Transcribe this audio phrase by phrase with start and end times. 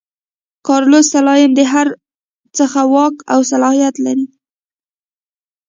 [0.67, 1.87] کارلوس سلایم د هر
[2.55, 2.63] څه
[2.93, 4.27] واک او صلاحیت لري.